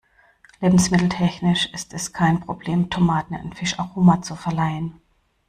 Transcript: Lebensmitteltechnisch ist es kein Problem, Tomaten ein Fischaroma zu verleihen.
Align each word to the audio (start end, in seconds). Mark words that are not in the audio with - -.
Lebensmitteltechnisch 0.61 1.67
ist 1.73 1.93
es 1.93 2.11
kein 2.11 2.39
Problem, 2.39 2.89
Tomaten 2.89 3.35
ein 3.35 3.53
Fischaroma 3.53 4.23
zu 4.23 4.35
verleihen. 4.35 4.99